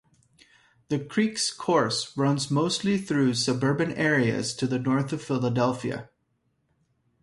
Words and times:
The 0.89 0.97
creek's 0.97 1.53
course 1.53 2.17
runs 2.17 2.49
mostly 2.49 2.97
through 2.97 3.35
suburban 3.35 3.91
areas 3.93 4.55
to 4.55 4.65
the 4.65 4.79
north 4.79 5.13
of 5.13 5.21
Philadelphia. 5.21 6.09